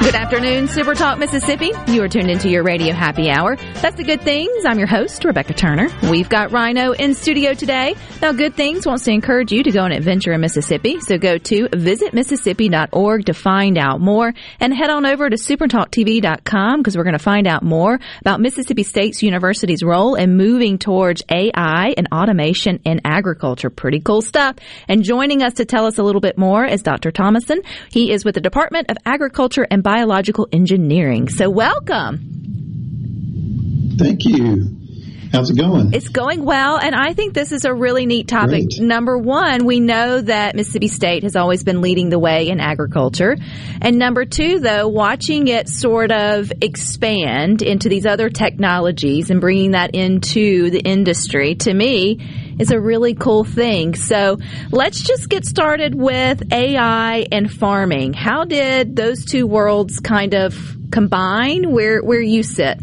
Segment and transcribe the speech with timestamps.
[0.00, 1.72] Good afternoon, Super Talk Mississippi.
[1.88, 3.56] You are tuned into your radio happy hour.
[3.56, 4.64] That's the good things.
[4.64, 5.88] I'm your host, Rebecca Turner.
[6.08, 7.96] We've got Rhino in studio today.
[8.22, 11.00] Now, Good Things wants to encourage you to go on an adventure in Mississippi.
[11.00, 16.96] So go to visitmississippi.org to find out more and head on over to supertalktv.com because
[16.96, 21.92] we're going to find out more about Mississippi State's University's role in moving towards AI
[21.96, 23.68] and automation in agriculture.
[23.68, 24.56] Pretty cool stuff.
[24.86, 27.10] And joining us to tell us a little bit more is Dr.
[27.10, 27.62] Thomasson.
[27.90, 31.30] He is with the Department of Agriculture and biological engineering.
[31.30, 32.18] So welcome.
[33.98, 34.76] Thank you.
[35.32, 35.94] How's it going?
[35.94, 38.68] It's going well, and I think this is a really neat topic.
[38.68, 38.80] Great.
[38.80, 43.38] Number one, we know that Mississippi State has always been leading the way in agriculture.
[43.80, 49.70] And number two, though, watching it sort of expand into these other technologies and bringing
[49.70, 53.94] that into the industry, to me, is a really cool thing.
[53.94, 54.38] So
[54.70, 58.12] let's just get started with AI and farming.
[58.14, 60.54] How did those two worlds kind of
[60.90, 62.80] combine where, where you sit?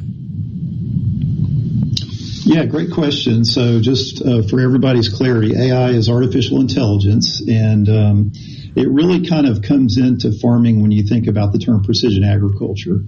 [2.47, 3.43] Yeah, great question.
[3.43, 8.31] So, just uh, for everybody's clarity, AI is artificial intelligence, and um,
[8.75, 12.99] it really kind of comes into farming when you think about the term precision agriculture.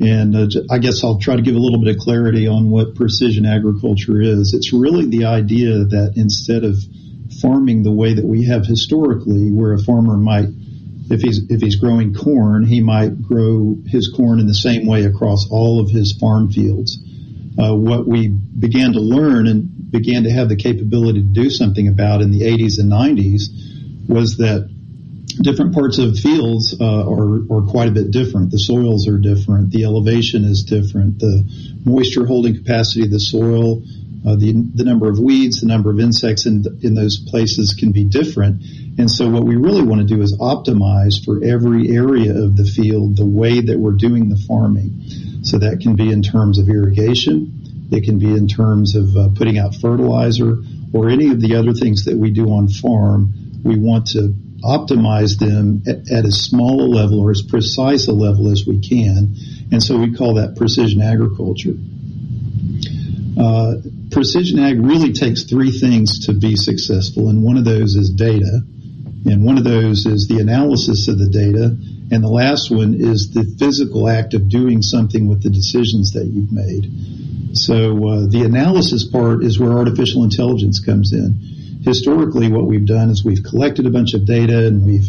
[0.00, 2.94] And uh, I guess I'll try to give a little bit of clarity on what
[2.94, 4.54] precision agriculture is.
[4.54, 6.76] It's really the idea that instead of
[7.42, 10.48] farming the way that we have historically, where a farmer might
[11.10, 15.04] if he's if he's growing corn, he might grow his corn in the same way
[15.04, 16.98] across all of his farm fields.
[17.58, 21.88] Uh, what we began to learn and began to have the capability to do something
[21.88, 24.70] about in the 80s and 90s was that
[25.42, 28.50] different parts of fields uh, are, are quite a bit different.
[28.50, 29.70] The soils are different.
[29.70, 31.18] The elevation is different.
[31.18, 31.44] The
[31.84, 33.82] moisture holding capacity of the soil,
[34.26, 37.92] uh, the, the number of weeds, the number of insects in, in those places can
[37.92, 38.62] be different.
[38.98, 42.64] And so what we really want to do is optimize for every area of the
[42.64, 45.02] field the way that we're doing the farming.
[45.42, 47.86] So that can be in terms of irrigation.
[47.92, 50.56] It can be in terms of uh, putting out fertilizer
[50.92, 53.32] or any of the other things that we do on farm.
[53.62, 58.12] We want to optimize them at, at as small a level or as precise a
[58.12, 59.36] level as we can.
[59.70, 61.74] And so we call that precision agriculture.
[63.38, 63.76] Uh,
[64.10, 68.62] precision ag really takes three things to be successful, and one of those is data,
[69.26, 71.76] and one of those is the analysis of the data,
[72.10, 76.24] and the last one is the physical act of doing something with the decisions that
[76.26, 77.56] you've made.
[77.56, 81.57] So uh, the analysis part is where artificial intelligence comes in.
[81.88, 85.08] Historically, what we've done is we've collected a bunch of data and we've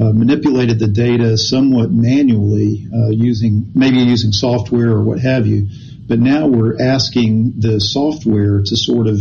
[0.00, 5.68] uh, manipulated the data somewhat manually uh, using maybe using software or what have you.
[6.08, 9.20] But now we're asking the software to sort of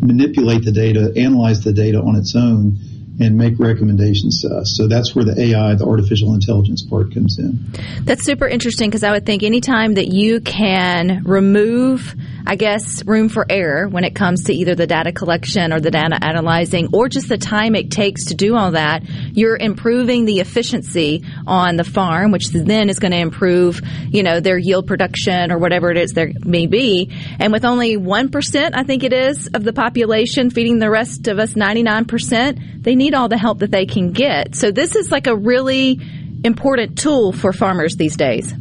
[0.00, 2.78] manipulate the data, analyze the data on its own,
[3.20, 4.74] and make recommendations to us.
[4.76, 7.58] So that's where the AI, the artificial intelligence part comes in.
[8.02, 12.14] That's super interesting because I would think anytime that you can remove,
[12.44, 15.92] I guess, room for error when it comes to either the data collection or the
[15.92, 20.40] data analyzing or just the time it takes to do all that, you're improving the
[20.40, 25.52] efficiency on the farm, which then is going to improve, you know, their yield production
[25.52, 27.12] or whatever it is there may be.
[27.38, 31.38] And with only 1%, I think it is, of the population feeding the rest of
[31.38, 34.54] us 99%, they need all the help that they can get.
[34.54, 36.00] So this is like a really
[36.44, 38.54] important tool for farmers these days.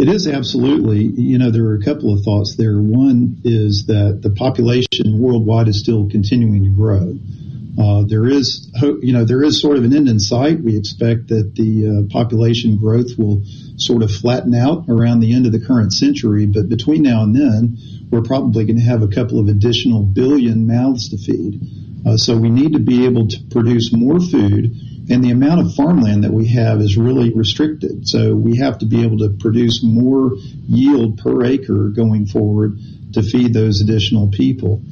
[0.00, 1.02] It is absolutely.
[1.02, 2.80] You know, there are a couple of thoughts there.
[2.80, 7.18] One is that the population worldwide is still continuing to grow.
[7.78, 8.70] Uh, there is,
[9.02, 10.60] you know, there is sort of an end in sight.
[10.60, 13.42] We expect that the uh, population growth will
[13.76, 16.46] sort of flatten out around the end of the current century.
[16.46, 17.78] But between now and then,
[18.10, 21.60] we're probably going to have a couple of additional billion mouths to feed.
[22.06, 24.74] Uh, so we need to be able to produce more food,
[25.10, 28.08] and the amount of farmland that we have is really restricted.
[28.08, 30.32] So we have to be able to produce more
[30.68, 32.78] yield per acre going forward
[33.12, 34.82] to feed those additional people.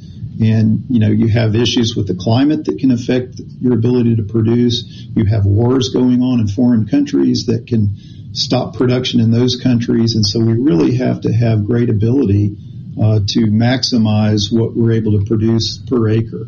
[0.41, 4.23] And, you know, you have issues with the climate that can affect your ability to
[4.23, 4.83] produce.
[5.15, 7.97] You have wars going on in foreign countries that can
[8.33, 10.15] stop production in those countries.
[10.15, 12.55] And so we really have to have great ability
[13.01, 16.45] uh, to maximize what we're able to produce per acre.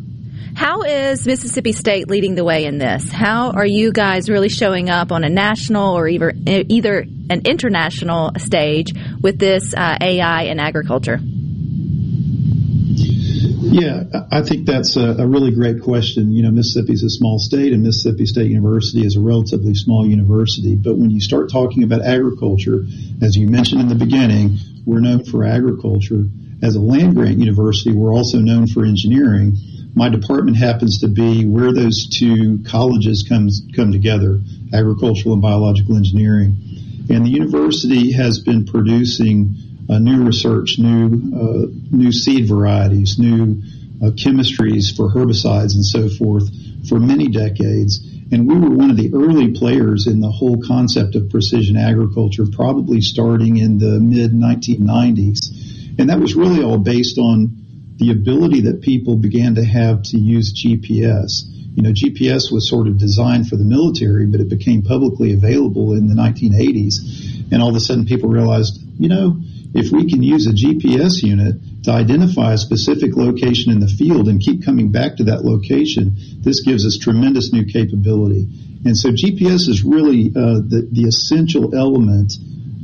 [0.56, 3.10] How is Mississippi State leading the way in this?
[3.12, 8.32] How are you guys really showing up on a national or either, either an international
[8.38, 11.20] stage with this uh, AI in agriculture?
[13.64, 16.32] Yeah, I think that's a, a, really great question.
[16.32, 20.06] You know, Mississippi is a small state, and Mississippi State University is a relatively small
[20.06, 20.76] university.
[20.76, 22.86] But when you start talking about agriculture,
[23.22, 26.26] as you mentioned in the beginning, we're known for agriculture.
[26.62, 29.56] As a land grant university, we're also known for engineering.
[29.94, 34.40] My department happens to be where those two colleges comes come together,
[34.74, 36.56] agricultural and biological engineering.
[37.10, 39.56] And the university has been producing
[39.90, 43.62] uh, new research, new uh, new seed varieties, new
[44.02, 46.50] uh, chemistries for herbicides and so forth
[46.88, 48.00] for many decades.
[48.32, 52.46] And we were one of the early players in the whole concept of precision agriculture,
[52.50, 56.00] probably starting in the mid 1990s.
[56.00, 57.61] And that was really all based on
[58.02, 61.44] the ability that people began to have to use GPS.
[61.46, 65.94] You know, GPS was sort of designed for the military, but it became publicly available
[65.94, 67.52] in the 1980s.
[67.52, 69.38] And all of a sudden people realized, you know,
[69.76, 74.28] if we can use a GPS unit to identify a specific location in the field
[74.28, 78.48] and keep coming back to that location, this gives us tremendous new capability.
[78.84, 82.34] And so GPS is really uh, the, the essential element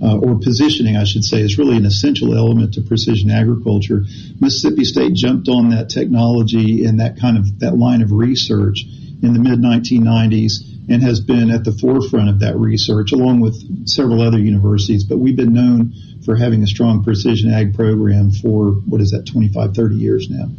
[0.02, 4.04] uh, or positioning, I should say, is really an essential element to precision agriculture.
[4.40, 8.86] Mississippi State jumped on that technology and that kind of that line of research
[9.24, 13.88] in the mid 1990s and has been at the forefront of that research along with
[13.88, 15.04] several other universities.
[15.04, 19.26] But we've been known for having a strong precision ag program for what is that
[19.26, 20.50] 25 30 years now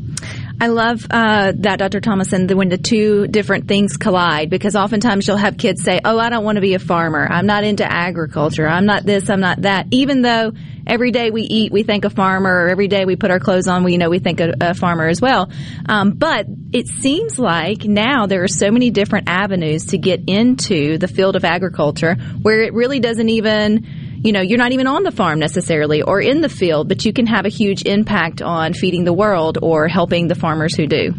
[0.60, 5.36] i love uh, that dr thomasson when the two different things collide because oftentimes you'll
[5.36, 7.26] have kids say oh i don't want to be a farmer.
[7.30, 8.66] I'm not into agriculture.
[8.66, 9.86] I'm not this i'm not that.
[9.90, 10.52] Even though
[10.86, 13.68] every day we eat we think a farmer or every day we put our clothes
[13.68, 15.50] on we you know we think a, a farmer as well.
[15.86, 20.98] Um, but it seems like now there are so many different avenues to get into
[20.98, 25.04] the field of agriculture where it really doesn't even you know, you're not even on
[25.04, 28.74] the farm necessarily or in the field, but you can have a huge impact on
[28.74, 31.14] feeding the world or helping the farmers who do.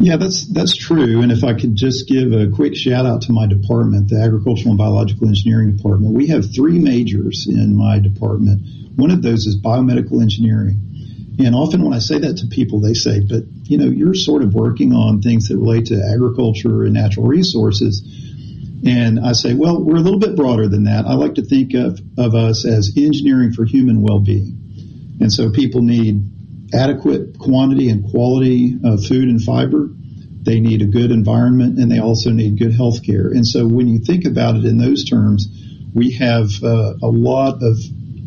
[0.00, 1.22] Yeah, that's that's true.
[1.22, 4.70] And if I could just give a quick shout out to my department, the Agricultural
[4.70, 8.62] and Biological Engineering Department, we have three majors in my department.
[8.94, 11.36] One of those is biomedical engineering.
[11.40, 14.42] And often when I say that to people, they say, but you know, you're sort
[14.42, 18.02] of working on things that relate to agriculture and natural resources.
[18.84, 21.04] And I say, well, we're a little bit broader than that.
[21.04, 25.16] I like to think of, of us as engineering for human well-being.
[25.20, 26.22] And so people need
[26.72, 29.88] adequate quantity and quality of food and fiber.
[30.42, 33.28] They need a good environment and they also need good health care.
[33.28, 35.48] And so when you think about it in those terms,
[35.92, 37.78] we have uh, a lot of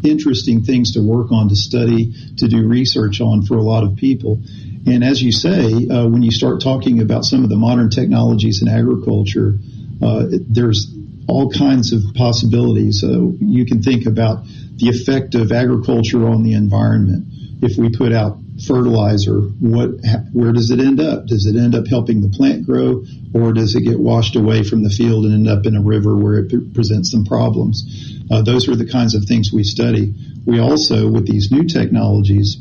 [0.03, 3.95] interesting things to work on, to study, to do research on for a lot of
[3.95, 4.41] people.
[4.85, 8.61] And as you say, uh, when you start talking about some of the modern technologies
[8.61, 9.59] in agriculture,
[10.01, 10.93] there's
[11.27, 13.01] all kinds of possibilities.
[13.01, 14.43] So you can think about
[14.75, 17.25] the effect of agriculture on the environment.
[17.61, 18.37] If we put out
[18.67, 19.91] fertilizer, what,
[20.33, 21.27] where does it end up?
[21.27, 24.83] Does it end up helping the plant grow, or does it get washed away from
[24.83, 27.83] the field and end up in a river where it presents some problems?
[28.29, 30.13] Uh, those are the kinds of things we study.
[30.45, 32.57] We also, with these new technologies,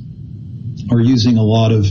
[0.90, 1.86] are using a lot of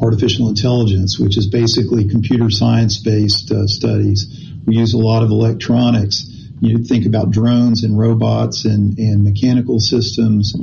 [0.00, 5.30] artificial intelligence, which is basically computer science based uh, studies we use a lot of
[5.30, 6.26] electronics.
[6.60, 10.54] You think about drones and robots and, and mechanical systems.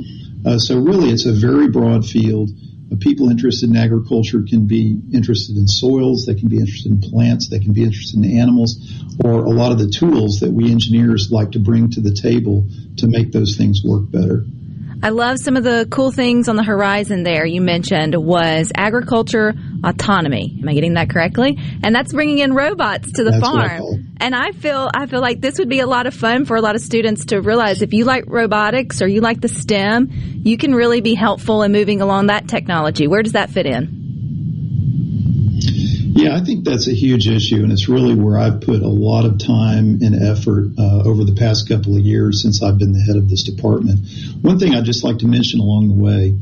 [0.46, 2.50] Uh, so really, it's a very broad field.
[2.90, 7.00] Uh, people interested in agriculture can be interested in soils, they can be interested in
[7.00, 8.78] plants, they can be interested in animals,
[9.22, 12.66] or a lot of the tools that we engineers like to bring to the table
[12.96, 14.44] to make those things work better.
[15.02, 19.54] I love some of the cool things on the horizon there you mentioned was agriculture
[19.82, 20.58] autonomy.
[20.60, 21.58] Am I getting that correctly?
[21.82, 24.08] And that's bringing in robots to the that's farm.
[24.18, 26.60] And I feel I feel like this would be a lot of fun for a
[26.60, 30.10] lot of students to realize if you like robotics or you like the STEM,
[30.44, 33.06] you can really be helpful in moving along that technology.
[33.06, 33.99] Where does that fit in?
[36.20, 39.24] Yeah, I think that's a huge issue, and it's really where I've put a lot
[39.24, 43.00] of time and effort uh, over the past couple of years since I've been the
[43.00, 44.00] head of this department.
[44.42, 46.36] One thing I'd just like to mention along the way,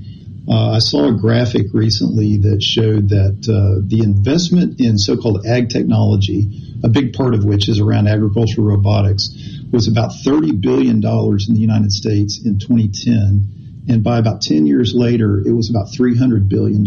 [0.50, 5.68] uh, I saw a graphic recently that showed that uh, the investment in so-called ag
[5.68, 9.30] technology, a big part of which is around agricultural robotics,
[9.70, 13.86] was about $30 billion in the United States in 2010.
[13.88, 16.84] And by about 10 years later, it was about $300 billion.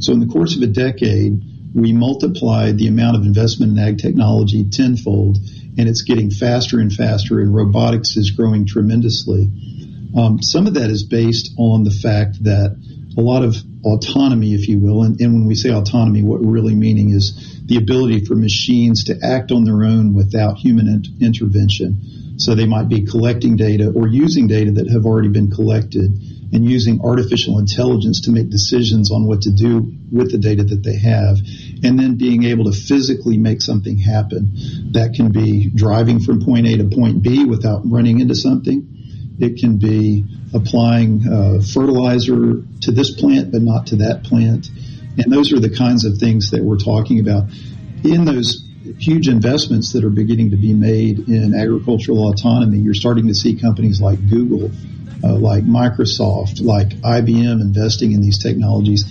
[0.00, 1.42] So in the course of a decade,
[1.76, 5.36] we multiplied the amount of investment in ag technology tenfold,
[5.76, 9.50] and it's getting faster and faster, and robotics is growing tremendously.
[10.16, 12.80] Um, some of that is based on the fact that
[13.16, 16.52] a lot of autonomy, if you will, and, and when we say autonomy, what we're
[16.52, 21.26] really meaning is the ability for machines to act on their own without human in-
[21.26, 22.38] intervention.
[22.38, 26.10] So they might be collecting data or using data that have already been collected
[26.52, 30.82] and using artificial intelligence to make decisions on what to do with the data that
[30.82, 31.38] they have,
[31.82, 34.52] and then being able to physically make something happen.
[34.92, 38.95] That can be driving from point A to point B without running into something.
[39.38, 40.24] It can be
[40.54, 44.68] applying uh, fertilizer to this plant but not to that plant.
[45.18, 47.50] And those are the kinds of things that we're talking about.
[48.04, 48.62] In those
[48.98, 53.58] huge investments that are beginning to be made in agricultural autonomy, you're starting to see
[53.58, 54.70] companies like Google
[55.24, 59.04] uh, like Microsoft, like IBM investing in these technologies.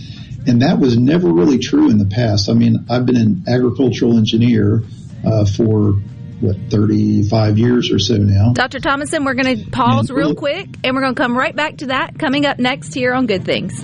[0.48, 2.50] And that was never really true in the past.
[2.50, 4.84] I mean, I've been an agricultural engineer
[5.26, 6.00] uh, for
[6.42, 8.54] what 35 years or so now.
[8.54, 8.80] Dr.
[8.80, 10.18] Thomasson, we're going to pause mm-hmm.
[10.18, 13.14] real quick and we're going to come right back to that coming up next here
[13.14, 13.84] on Good Things.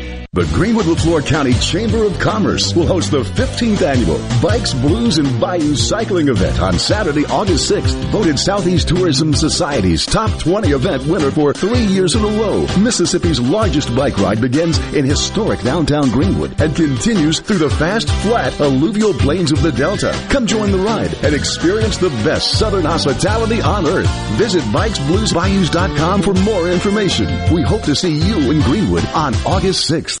[0.33, 5.27] The Greenwood Leflore County Chamber of Commerce will host the 15th annual Bikes, Blues, and
[5.41, 7.95] Bayou Cycling Event on Saturday, August 6th.
[8.11, 12.65] Voted Southeast Tourism Society's top 20 event winner for three years in a row.
[12.79, 18.57] Mississippi's largest bike ride begins in historic downtown Greenwood and continues through the fast, flat,
[18.61, 20.17] alluvial plains of the Delta.
[20.29, 24.09] Come join the ride and experience the best Southern hospitality on earth.
[24.37, 27.27] Visit bikesbluesbayous.com for more information.
[27.53, 30.20] We hope to see you in Greenwood on August 6th.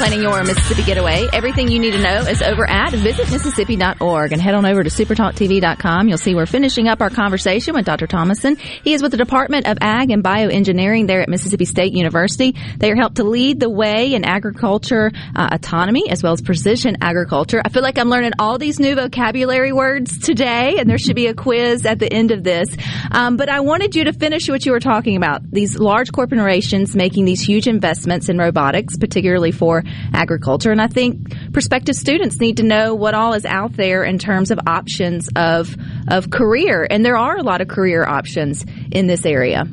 [0.00, 1.28] Planning your Mississippi getaway.
[1.30, 6.08] Everything you need to know is over at visitmississippi.org and head on over to supertalktv.com.
[6.08, 8.06] You'll see we're finishing up our conversation with Dr.
[8.06, 8.56] Thomasson.
[8.56, 12.56] He is with the Department of Ag and Bioengineering there at Mississippi State University.
[12.78, 16.96] They are helped to lead the way in agriculture uh, autonomy as well as precision
[17.02, 17.60] agriculture.
[17.62, 21.26] I feel like I'm learning all these new vocabulary words today and there should be
[21.26, 22.70] a quiz at the end of this.
[23.10, 25.42] Um, but I wanted you to finish what you were talking about.
[25.50, 30.70] These large corporations making these huge investments in robotics, particularly for agriculture.
[30.70, 34.50] And I think prospective students need to know what all is out there in terms
[34.50, 35.76] of options of,
[36.08, 36.86] of career.
[36.88, 39.66] And there are a lot of career options in this area.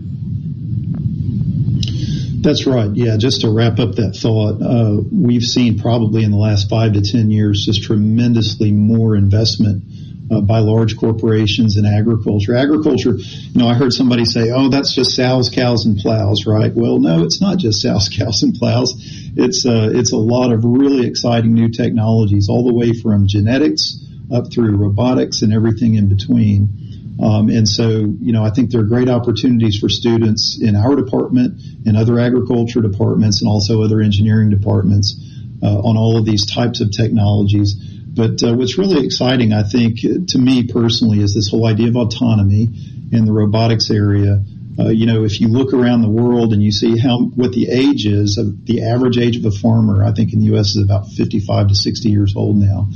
[2.47, 2.89] That's right.
[2.93, 6.93] Yeah, just to wrap up that thought, uh, we've seen probably in the last five
[6.93, 9.83] to 10 years just tremendously more investment
[10.31, 12.55] uh, by large corporations in agriculture.
[12.55, 16.74] Agriculture, you know, I heard somebody say, "Oh, that's just sows, cows, and plows," right?
[16.74, 18.93] Well, no, it's not just sows, cows, and plows.
[19.38, 24.03] It's uh, it's a lot of really exciting new technologies, all the way from genetics
[24.34, 26.88] up through robotics and everything in between.
[27.24, 30.96] Um, and so, you know, I think there are great opportunities for students in our
[30.96, 35.15] department, in other agriculture departments, and also other engineering departments
[35.63, 37.74] uh, on all of these types of technologies.
[37.74, 41.96] But uh, what's really exciting, I think, to me personally, is this whole idea of
[41.96, 42.70] autonomy
[43.12, 44.44] in the robotics area.
[44.79, 47.69] Uh, you know, if you look around the world and you see how what the
[47.69, 50.75] age is of the average age of a farmer, I think in the U.S.
[50.75, 52.88] is about 55 to 60 years old now.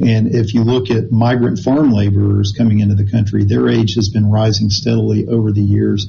[0.00, 4.08] And if you look at migrant farm laborers coming into the country, their age has
[4.08, 6.06] been rising steadily over the years.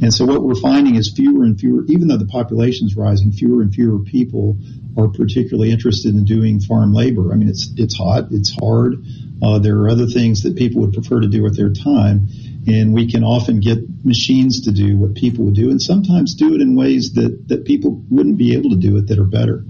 [0.00, 3.32] And so what we're finding is fewer and fewer, even though the population is rising,
[3.32, 4.58] fewer and fewer people
[4.96, 7.32] are particularly interested in doing farm labor.
[7.32, 9.04] I mean, it's it's hot, it's hard.
[9.40, 12.28] Uh, there are other things that people would prefer to do with their time,
[12.68, 16.54] and we can often get machines to do what people would do, and sometimes do
[16.54, 19.64] it in ways that that people wouldn't be able to do it that are better.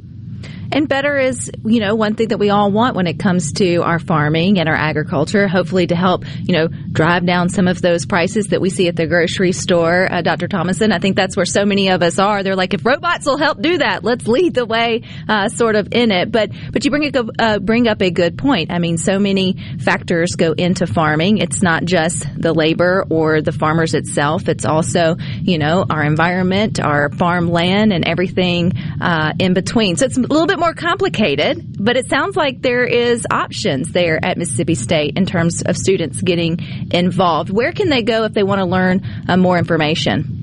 [0.71, 3.78] And better is, you know, one thing that we all want when it comes to
[3.78, 8.04] our farming and our agriculture, hopefully to help, you know, drive down some of those
[8.04, 10.09] prices that we see at the grocery store.
[10.11, 10.47] Uh, Dr.
[10.47, 12.43] Thomasson, I think that's where so many of us are.
[12.43, 15.89] They're like, if robots will help do that, let's lead the way, uh, sort of
[15.93, 16.31] in it.
[16.31, 18.71] But, but you bring, a, uh, bring up a good point.
[18.71, 21.39] I mean, so many factors go into farming.
[21.39, 24.49] It's not just the labor or the farmers itself.
[24.49, 29.97] It's also, you know, our environment, our farmland and everything, uh, in between.
[29.97, 33.92] So it's a little bit bit more complicated, but it sounds like there is options
[33.92, 36.58] there at Mississippi State in terms of students getting
[36.90, 37.50] involved.
[37.50, 40.34] Where can they go if they want to learn uh, more information?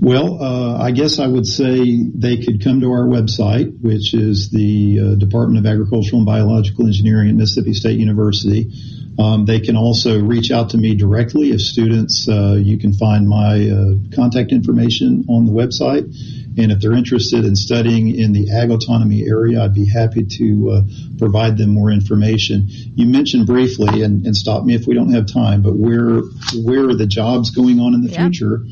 [0.00, 4.50] Well, uh, I guess I would say they could come to our website, which is
[4.50, 8.72] the uh, Department of Agricultural and Biological Engineering at Mississippi State University.
[9.18, 12.26] Um, they can also reach out to me directly if students.
[12.28, 16.10] Uh, you can find my uh, contact information on the website.
[16.56, 20.70] And if they're interested in studying in the ag autonomy area, I'd be happy to
[20.70, 20.82] uh,
[21.18, 22.68] provide them more information.
[22.68, 26.20] You mentioned briefly, and, and, stop me if we don't have time, but where
[26.64, 28.22] where are the jobs going on in the yeah.
[28.24, 28.64] future?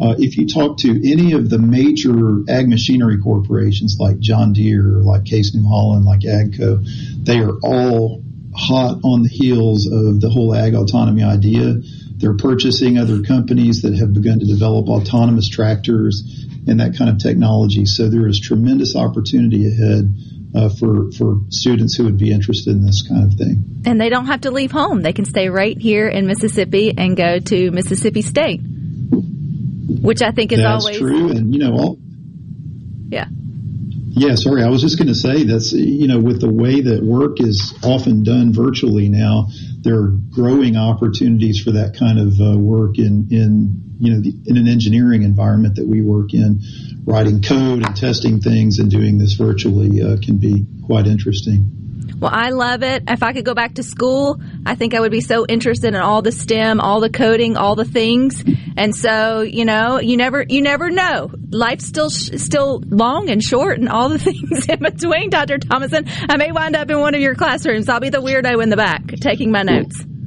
[0.00, 4.82] Uh, if you talk to any of the major ag machinery corporations like John Deere,
[4.82, 8.22] like Case New Holland, like AGCO, they are all
[8.56, 11.80] hot on the heels of the whole ag autonomy idea.
[12.16, 17.18] They're purchasing other companies that have begun to develop autonomous tractors and that kind of
[17.18, 17.86] technology.
[17.86, 20.14] So there is tremendous opportunity ahead
[20.54, 23.82] uh, for for students who would be interested in this kind of thing.
[23.84, 27.16] And they don't have to leave home; they can stay right here in Mississippi and
[27.16, 31.30] go to Mississippi State, which I think is that's always true.
[31.30, 31.98] And you know, all,
[33.10, 33.26] yeah.
[34.12, 34.64] Yeah, sorry.
[34.64, 37.72] I was just going to say that's, you know, with the way that work is
[37.84, 39.46] often done virtually now,
[39.82, 44.34] there are growing opportunities for that kind of uh, work in, in, you know, the,
[44.46, 46.60] in an engineering environment that we work in.
[47.04, 51.76] Writing code and testing things and doing this virtually uh, can be quite interesting.
[52.18, 53.04] Well, I love it.
[53.08, 55.96] If I could go back to school, I think I would be so interested in
[55.96, 58.44] all the STEM, all the coding, all the things.
[58.76, 61.30] And so, you know, you never, you never know.
[61.50, 65.58] Life's still, still long and short and all the things in between, Dr.
[65.58, 66.06] Thomasson.
[66.28, 67.88] I may wind up in one of your classrooms.
[67.88, 70.04] I'll be the weirdo in the back taking my notes.
[70.04, 70.19] We'll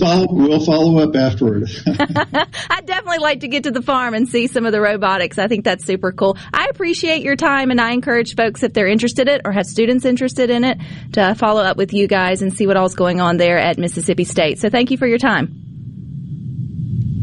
[0.00, 0.26] follow.
[0.30, 1.68] We'll follow up afterward.
[1.86, 5.38] I'd definitely like to get to the farm and see some of the robotics.
[5.38, 6.36] I think that's super cool.
[6.52, 9.66] I appreciate your time, and I encourage folks if they're interested in it or have
[9.66, 10.78] students interested in it
[11.12, 14.24] to follow up with you guys and see what all's going on there at Mississippi
[14.24, 14.58] State.
[14.58, 15.62] So thank you for your time.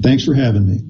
[0.01, 0.88] Thanks for having me.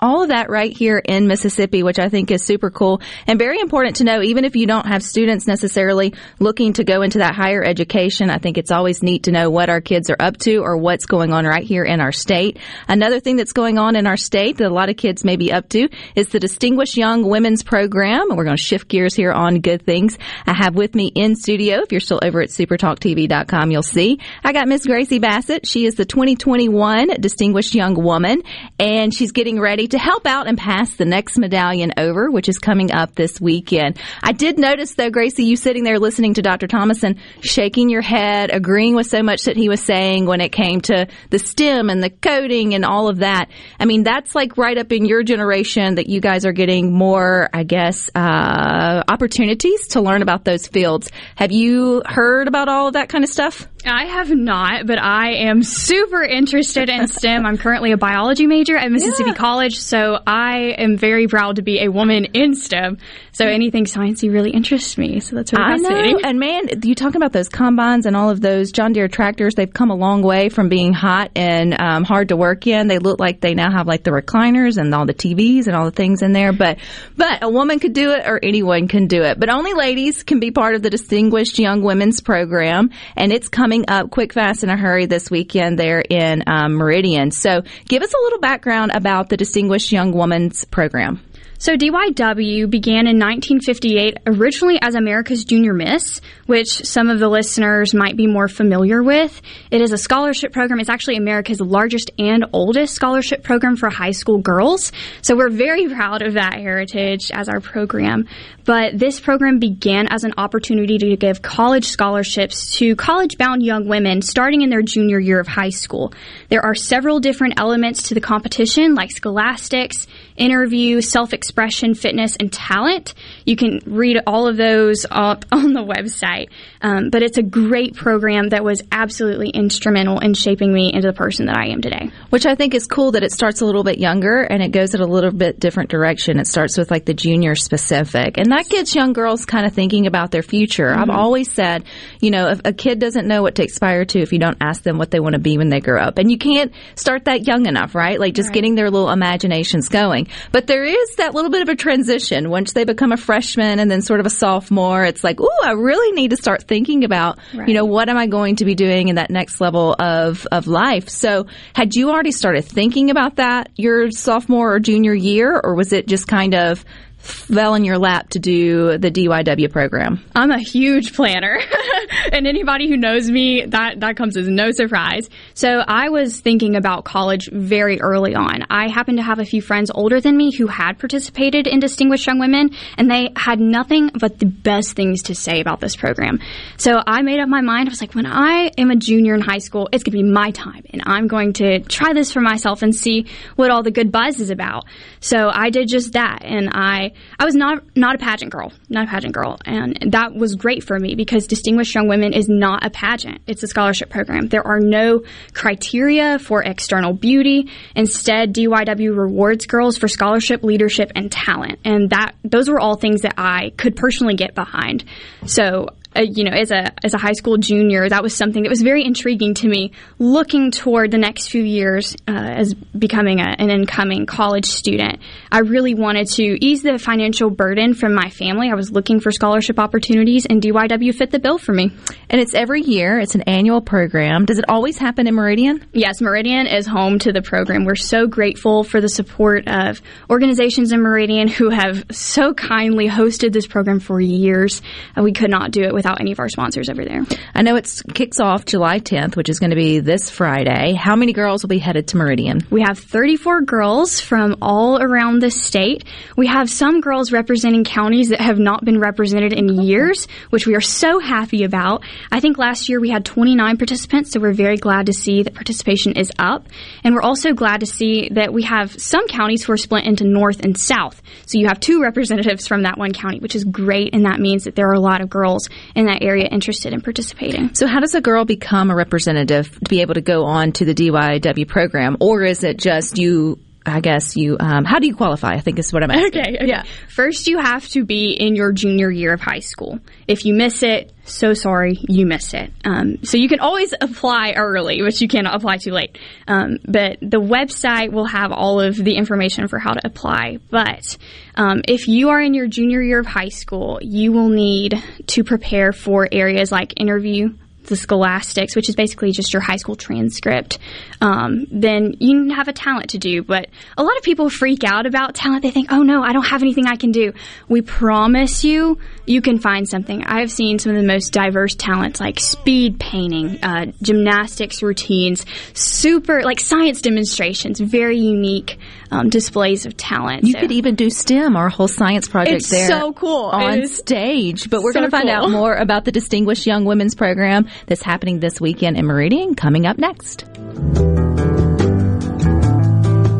[0.00, 3.60] All of that right here in Mississippi, which I think is super cool and very
[3.60, 7.34] important to know, even if you don't have students necessarily looking to go into that
[7.34, 8.30] higher education.
[8.30, 11.06] I think it's always neat to know what our kids are up to or what's
[11.06, 12.58] going on right here in our state.
[12.88, 15.52] Another thing that's going on in our state that a lot of kids may be
[15.52, 18.28] up to is the Distinguished Young Women's Program.
[18.30, 20.18] We're going to shift gears here on good things.
[20.46, 24.52] I have with me in studio, if you're still over at supertalktv.com, you'll see I
[24.52, 25.66] got Miss Gracie Bassett.
[25.66, 28.42] She is the 2021 Distinguished Young Woman
[28.78, 32.58] and she's getting ready to help out and pass the next medallion over, which is
[32.58, 33.96] coming up this weekend.
[34.24, 36.66] I did notice though, Gracie, you sitting there listening to Dr.
[36.66, 40.80] Thomasson, shaking your head, agreeing with so much that he was saying when it came
[40.80, 43.50] to the STEM and the coding and all of that.
[43.78, 47.48] I mean, that's like right up in your generation that you guys are getting more,
[47.52, 51.08] I guess, uh, opportunities to learn about those fields.
[51.36, 53.68] Have you heard about all of that kind of stuff?
[53.86, 57.44] I have not, but I am super interested in STEM.
[57.44, 59.34] I'm currently a biology major at Mississippi yeah.
[59.34, 62.98] College, so I am very proud to be a woman in STEM.
[63.32, 65.20] So anything sciencey really interests me.
[65.20, 66.12] So that's really I fascinating.
[66.22, 66.28] Know.
[66.28, 69.54] And man, you talking about those combines and all of those John Deere tractors?
[69.54, 72.88] They've come a long way from being hot and um, hard to work in.
[72.88, 75.84] They look like they now have like the recliners and all the TVs and all
[75.84, 76.52] the things in there.
[76.52, 76.78] But
[77.16, 79.38] but a woman could do it, or anyone can do it.
[79.38, 83.73] But only ladies can be part of the Distinguished Young Women's Program, and it's coming
[83.88, 87.32] up quick, fast, in a hurry this weekend there in um, Meridian.
[87.32, 91.20] So give us a little background about the Distinguished Young Women's Program.
[91.64, 97.94] So DYW began in 1958 originally as America's Junior Miss, which some of the listeners
[97.94, 99.40] might be more familiar with.
[99.70, 100.78] It is a scholarship program.
[100.80, 104.92] It's actually America's largest and oldest scholarship program for high school girls.
[105.22, 108.26] So we're very proud of that heritage as our program.
[108.64, 113.86] But this program began as an opportunity to give college scholarships to college bound young
[113.88, 116.12] women starting in their junior year of high school.
[116.48, 123.14] There are several different elements to the competition like scholastics, interview, self-expression, fitness, and talent.
[123.44, 126.48] You can read all of those up on the website.
[126.80, 131.14] Um, but it's a great program that was absolutely instrumental in shaping me into the
[131.14, 132.10] person that I am today.
[132.30, 134.94] Which I think is cool that it starts a little bit younger and it goes
[134.94, 136.38] in a little bit different direction.
[136.38, 140.06] It starts with like the junior specific, and that gets young girls kind of thinking
[140.06, 140.88] about their future.
[140.88, 141.02] Mm-hmm.
[141.02, 141.84] I've always said,
[142.20, 144.82] you know, if a kid doesn't know what to aspire to if you don't ask
[144.82, 147.46] them what they want to be when they grow up, and you can't start that
[147.46, 148.18] young enough, right?
[148.18, 148.54] Like just right.
[148.54, 150.28] getting their little imaginations going.
[150.52, 153.90] But there is that little bit of a transition once they become a freshman and
[153.90, 155.04] then sort of a sophomore.
[155.04, 157.68] It's like, ooh, I really need to start thinking about, right.
[157.68, 160.66] you know, what am I going to be doing in that next level of, of
[160.66, 161.08] life?
[161.08, 165.92] So had you already started thinking about that your sophomore or junior year, or was
[165.92, 166.84] it just kind of
[167.24, 170.22] fell in your lap to do the DYW program?
[170.34, 171.58] I'm a huge planner.
[172.32, 175.28] and anybody who knows me, that, that comes as no surprise.
[175.54, 178.64] So I was thinking about college very early on.
[178.70, 182.26] I happened to have a few friends older than me who had participated in Distinguished
[182.26, 186.40] Young Women, and they had nothing but the best things to say about this program.
[186.76, 187.88] So I made up my mind.
[187.88, 190.30] I was like, when I am a junior in high school, it's going to be
[190.30, 193.90] my time, and I'm going to try this for myself and see what all the
[193.90, 194.84] good buzz is about.
[195.20, 199.06] So I did just that, and I I was not not a pageant girl, not
[199.06, 202.84] a pageant girl, and that was great for me because Distinguished Young Women is not
[202.84, 204.48] a pageant; it's a scholarship program.
[204.48, 205.22] There are no
[205.52, 207.70] criteria for external beauty.
[207.94, 213.22] Instead, DYW rewards girls for scholarship, leadership, and talent, and that those were all things
[213.22, 215.04] that I could personally get behind.
[215.46, 218.70] So uh, you know, as a as a high school junior, that was something that
[218.70, 219.92] was very intriguing to me.
[220.18, 225.60] Looking toward the next few years uh, as becoming a, an incoming college student, I
[225.60, 228.70] really wanted to ease the financial burden from my family.
[228.70, 231.90] I was looking for scholarship opportunities, and DYW fit the bill for me.
[232.30, 233.18] And it's every year.
[233.18, 234.44] It's an annual program.
[234.44, 235.84] Does it always happen in Meridian?
[235.92, 237.84] Yes, Meridian is home to the program.
[237.84, 240.00] We're so grateful for the support of
[240.30, 244.82] organizations in Meridian who have so kindly hosted this program for years.
[245.16, 247.22] Uh, we could not do it with without any of our sponsors over there.
[247.54, 250.92] I know it kicks off July 10th, which is going to be this Friday.
[250.92, 252.60] How many girls will be headed to Meridian?
[252.70, 256.04] We have 34 girls from all around the state.
[256.36, 260.74] We have some girls representing counties that have not been represented in years, which we
[260.74, 262.04] are so happy about.
[262.30, 265.54] I think last year we had 29 participants, so we're very glad to see that
[265.54, 266.66] participation is up.
[267.02, 270.24] And we're also glad to see that we have some counties who are split into
[270.24, 271.22] north and south.
[271.46, 274.64] So you have two representatives from that one county, which is great, and that means
[274.64, 277.74] that there are a lot of girls in that area interested in participating.
[277.74, 280.84] So, how does a girl become a representative to be able to go on to
[280.84, 285.14] the DYW program, or is it just you I guess you, um, how do you
[285.14, 285.54] qualify?
[285.54, 286.40] I think is what I'm asking.
[286.40, 286.66] Okay, okay.
[286.66, 286.84] Yeah.
[287.08, 289.98] First, you have to be in your junior year of high school.
[290.26, 292.72] If you miss it, so sorry, you missed it.
[292.84, 296.18] Um, so you can always apply early, but you cannot apply too late.
[296.48, 300.58] Um, but the website will have all of the information for how to apply.
[300.70, 301.16] But
[301.54, 305.44] um, if you are in your junior year of high school, you will need to
[305.44, 307.54] prepare for areas like interview,
[307.86, 310.78] the scholastics, which is basically just your high school transcript,
[311.20, 313.42] um, then you have a talent to do.
[313.42, 315.62] But a lot of people freak out about talent.
[315.62, 317.32] They think, oh no, I don't have anything I can do.
[317.68, 320.24] We promise you, you can find something.
[320.24, 325.44] I've seen some of the most diverse talents like speed painting, uh, gymnastics routines,
[325.74, 328.78] super, like science demonstrations, very unique
[329.10, 330.44] um, displays of talent.
[330.44, 332.88] You So- could even do STEM, our whole science project It's there.
[332.88, 333.44] so cool.
[333.46, 334.68] On stage.
[334.68, 338.02] But we're so going to find out more about the Distinguished Young Women's Program that's
[338.02, 340.44] happening this weekend in Meridian coming up next.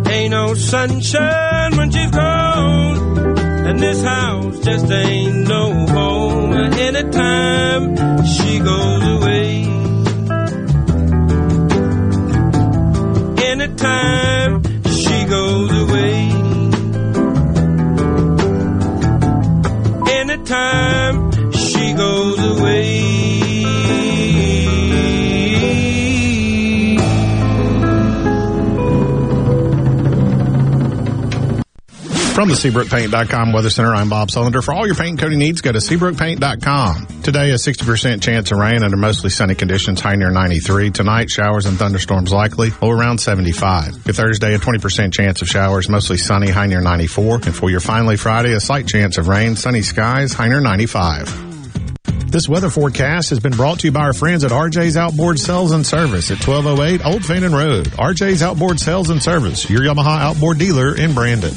[0.09, 3.29] Ain't no sunshine when she's gone.
[3.67, 6.53] And this house just ain't no home.
[6.53, 9.65] Anytime she goes away.
[13.51, 16.31] Anytime she goes away.
[20.21, 22.74] Anytime she goes away.
[32.35, 34.61] From the SeabrookPaint.com Weather Center, I'm Bob Sullender.
[34.61, 37.23] For all your paint and coating needs, go to SeabrookPaint.com.
[37.23, 40.91] Today, a 60% chance of rain under mostly sunny conditions, high near 93.
[40.91, 44.03] Tonight, showers and thunderstorms likely, low around 75.
[44.03, 47.37] For Thursday, a 20% chance of showers, mostly sunny, high near 94.
[47.37, 52.33] And for your finally Friday, a slight chance of rain, sunny skies, high near 95.
[52.33, 55.71] This weather forecast has been brought to you by our friends at RJ's Outboard Sales
[55.71, 57.87] and Service at 1208 Old Fannin Road.
[57.91, 61.55] RJ's Outboard Sales and Service, your Yamaha outboard dealer in Brandon.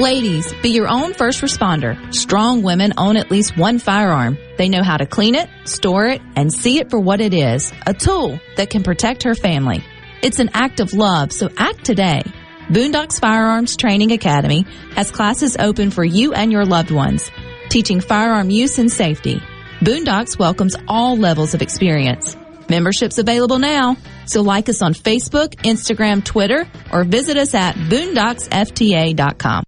[0.00, 2.14] Ladies, be your own first responder.
[2.14, 4.38] Strong women own at least one firearm.
[4.56, 7.70] They know how to clean it, store it, and see it for what it is
[7.86, 9.84] a tool that can protect her family.
[10.22, 12.22] It's an act of love, so act today.
[12.70, 17.30] Boondocks Firearms Training Academy has classes open for you and your loved ones,
[17.68, 19.42] teaching firearm use and safety.
[19.80, 22.38] Boondocks welcomes all levels of experience.
[22.70, 23.98] Memberships available now,
[24.30, 29.64] so like us on Facebook, Instagram, Twitter, or visit us at boondocksfta.com.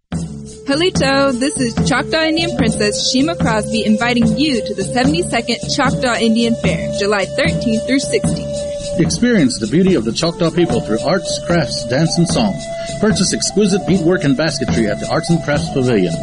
[0.66, 6.54] Halito, this is Choctaw Indian Princess Shima Crosby inviting you to the 72nd Choctaw Indian
[6.54, 9.00] Fair, July 13th through 16th.
[9.00, 12.54] Experience the beauty of the Choctaw people through arts, crafts, dance, and song.
[13.00, 16.14] Purchase exquisite beadwork and basketry at the Arts and Crafts Pavilion.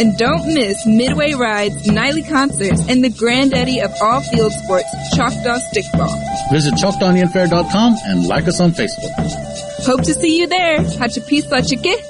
[0.00, 5.58] And don't miss Midway Rides, nightly concerts, and the granddaddy of all field sports, Choctaw
[5.70, 6.50] Stickball.
[6.50, 9.12] Visit ChoctawIndianFair.com and like us on Facebook.
[9.84, 10.78] Hope to see you there.
[10.78, 12.09] Hachapisa Chike.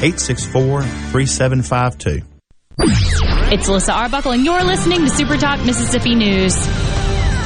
[0.00, 2.22] 601-864-3752.
[3.52, 6.54] It's Alyssa Arbuckle, and you're listening to Super Talk Mississippi News.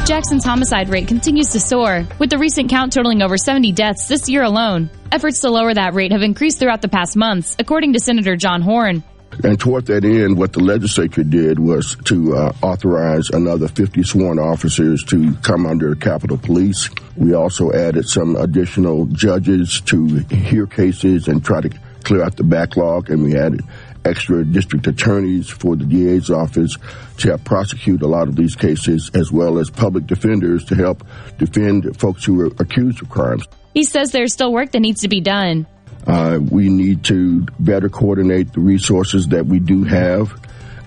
[0.05, 4.29] Jackson's homicide rate continues to soar, with the recent count totaling over 70 deaths this
[4.29, 4.91] year alone.
[5.13, 8.63] Efforts to lower that rate have increased throughout the past months, according to Senator John
[8.63, 9.05] Horhn.
[9.45, 14.41] And toward that end, what the legislature did was to uh, authorize another 50 sworn
[14.41, 16.91] officers to come under Capitol Police.
[17.17, 21.71] We also added some additional judges to hear cases and try to
[22.05, 23.63] clear out the backlog, and we added
[24.05, 26.77] extra district attorneys for the DA's office
[27.19, 31.07] to help prosecute a lot of these cases, as well as public defenders to help
[31.39, 33.45] defend folks who are accused of crimes.
[33.75, 35.67] He says there's still work that needs to be done.
[36.07, 40.33] Uh, we need to better coordinate the resources that we do have.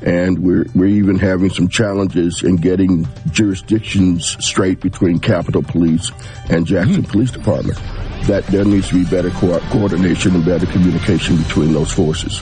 [0.02, 6.12] And we're, we're even having some challenges in getting jurisdictions straight between Capitol Police
[6.50, 7.80] and Jackson Police Department.
[8.28, 12.42] That there needs to be better co- coordination and better communication between those forces.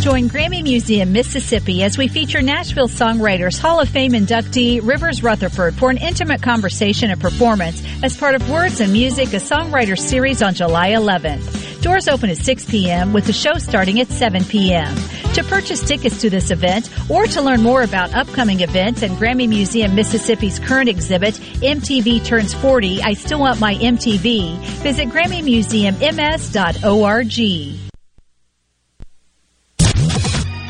[0.00, 5.74] Join Grammy Museum Mississippi as we feature Nashville songwriters Hall of Fame inductee Rivers Rutherford
[5.74, 10.40] for an intimate conversation and performance as part of Words and Music, a songwriter series
[10.40, 11.82] on July 11th.
[11.82, 13.12] Doors open at 6 p.m.
[13.12, 14.96] with the show starting at 7 p.m.
[15.34, 19.50] To purchase tickets to this event or to learn more about upcoming events and Grammy
[19.50, 27.89] Museum Mississippi's current exhibit, MTV Turns 40, I Still Want My MTV, visit GrammyMuseumMS.org.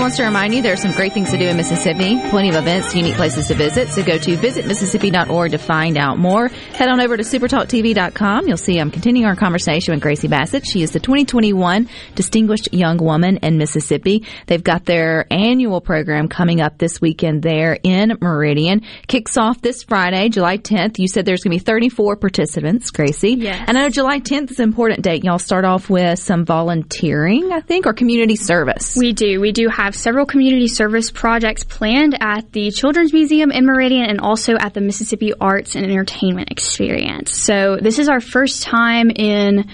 [0.00, 2.18] wants to remind you there are some great things to do in Mississippi.
[2.30, 3.90] Plenty of events, unique places to visit.
[3.90, 6.48] So go to visitmississippi.org to find out more.
[6.48, 8.48] Head on over to supertalktv.com.
[8.48, 10.66] You'll see I'm continuing our conversation with Gracie Bassett.
[10.66, 14.24] She is the 2021 Distinguished Young Woman in Mississippi.
[14.46, 18.82] They've got their annual program coming up this weekend there in Meridian.
[19.06, 20.98] Kicks off this Friday, July 10th.
[20.98, 23.34] You said there's going to be 34 participants, Gracie.
[23.34, 23.64] Yes.
[23.68, 25.24] And I know July 10th is an important date.
[25.24, 28.96] Y'all start off with some volunteering, I think, or community service.
[28.96, 29.40] We do.
[29.40, 34.20] We do have several community service projects planned at the Children's Museum in Meridian and
[34.20, 37.34] also at the Mississippi Arts and Entertainment Experience.
[37.34, 39.68] So this is our first time in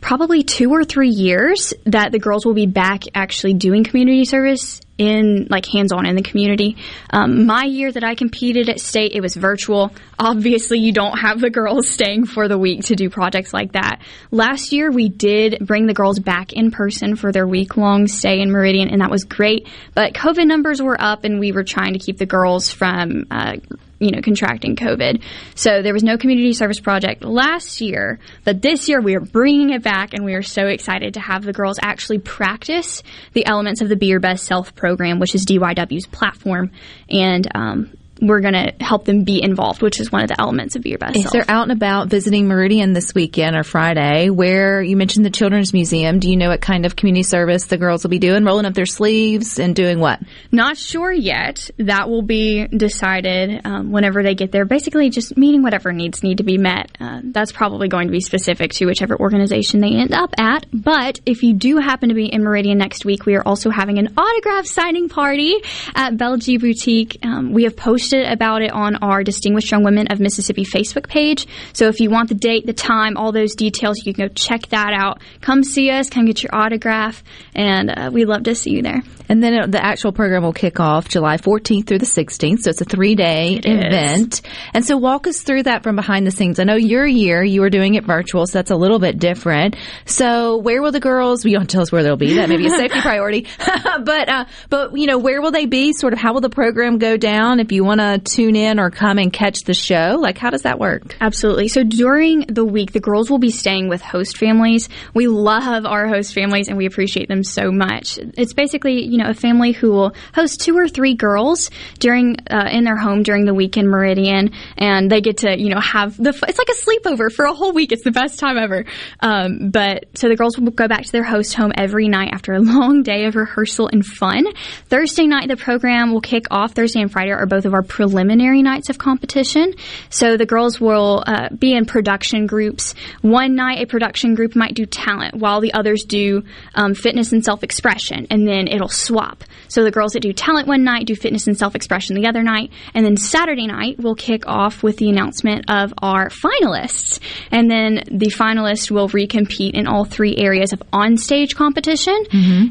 [0.00, 4.80] probably two or three years that the girls will be back actually doing community service
[4.98, 6.76] in like hands-on in the community.
[7.10, 9.92] Um, my year that I competed at state, it was virtual.
[10.18, 14.00] Obviously, you don't have the girls staying for the week to do projects like that.
[14.30, 18.50] Last year, we did bring the girls back in person for their week-long stay in
[18.50, 19.68] Meridian, and that was great.
[19.94, 23.56] But COVID numbers were up, and we were trying to keep the girls from uh,
[23.98, 25.22] you know, contracting COVID.
[25.54, 29.70] So there was no community service project last year, but this year we are bringing
[29.70, 33.80] it back and we are so excited to have the girls actually practice the elements
[33.80, 36.70] of the Be Your Best Self program, which is DYW's platform.
[37.08, 40.76] And, um, we're going to help them be involved, which is one of the elements
[40.76, 41.32] of Be Your Best If Self.
[41.32, 45.72] they're out and about visiting Meridian this weekend or Friday, where you mentioned the Children's
[45.72, 48.44] Museum, do you know what kind of community service the girls will be doing?
[48.44, 50.20] Rolling up their sleeves and doing what?
[50.50, 51.70] Not sure yet.
[51.78, 54.64] That will be decided um, whenever they get there.
[54.64, 56.90] Basically, just meeting whatever needs need to be met.
[56.98, 60.66] Uh, that's probably going to be specific to whichever organization they end up at.
[60.72, 63.98] But if you do happen to be in Meridian next week, we are also having
[63.98, 65.56] an autograph signing party
[65.94, 67.18] at Belgie Boutique.
[67.22, 71.46] Um, we have posted about it on our Distinguished Young Women of Mississippi Facebook page.
[71.72, 74.66] So if you want the date, the time, all those details, you can go check
[74.68, 75.20] that out.
[75.40, 77.22] Come see us, come get your autograph,
[77.54, 79.02] and uh, we'd love to see you there.
[79.28, 82.60] And then it- the actual program will kick off July 14th through the 16th.
[82.60, 83.84] So it's a three day It is.
[83.84, 84.42] event.
[84.72, 86.60] And so walk us through that from behind the scenes.
[86.60, 89.76] I know your year, you were doing it virtual, so that's a little bit different.
[90.04, 92.34] So where will the girls, you don't tell us where they'll be.
[92.34, 93.46] That may be a safety priority.
[94.04, 95.92] but, uh, but, you know, where will they be?
[95.92, 97.58] Sort of how will the program go down?
[97.60, 100.50] If you want want to tune in or come and catch the show, like how
[100.50, 101.16] does that work?
[101.20, 101.68] Absolutely.
[101.68, 104.88] So during the week, the girls will be staying with host families.
[105.14, 108.18] We love our host families and we appreciate them so much.
[108.18, 112.68] It's basically, you know, a family who will host two or three girls during uh,
[112.70, 116.16] in their home during the week in Meridian, and they get to, you know, have
[116.16, 116.30] the.
[116.30, 117.92] It's like a sleepover for a whole week.
[117.92, 118.84] It's the best time ever.
[119.20, 122.52] Um, but so the girls will go back to their host home every night after
[122.52, 124.44] a long day of rehearsal and fun.
[124.88, 126.72] Thursday night, the program will kick off.
[126.72, 129.74] Thursday and Friday are both of our preliminary nights of competition.
[130.10, 132.94] So the girls will uh, be in production groups.
[133.22, 136.42] One night, a production group might do talent, while the others do
[136.74, 139.44] um, fitness and self expression, and then it'll swap.
[139.68, 142.42] So the girls that do talent one night do fitness and self expression the other
[142.42, 147.20] night, and then Saturday night we'll kick off with the announcement of our finalists,
[147.50, 152.16] and then the finalists will recompete in all three areas of on-stage competition,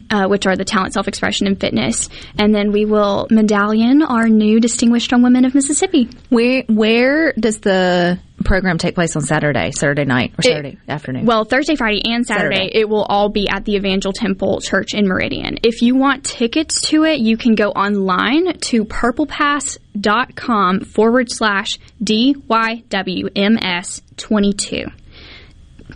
[0.10, 4.60] uh, which are the talent, self-expression, and fitness, and then we will medallion our new
[4.60, 6.10] Distinguished Young Women of Mississippi.
[6.30, 11.26] Where where does the program take place on Saturday, Saturday night, or Saturday afternoon?
[11.26, 12.80] Well, Thursday, Friday, and Saturday, Saturday.
[12.80, 15.58] it will all be at the Evangel Temple Church in Meridian.
[15.64, 24.92] If you want tickets to it, you can go online to purplepass.com forward slash DYWMS22.